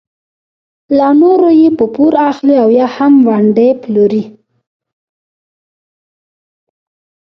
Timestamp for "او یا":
2.63-2.87